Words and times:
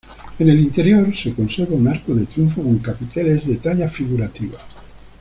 En 0.39 0.49
el 0.49 0.59
interior 0.59 1.15
se 1.15 1.31
conserva 1.31 1.75
un 1.75 1.87
arco 1.87 2.15
de 2.15 2.25
triunfo 2.25 2.63
con 2.63 2.79
capiteles 2.79 3.45
de 3.45 3.57
talla 3.57 3.87
figurativa. 3.87 4.57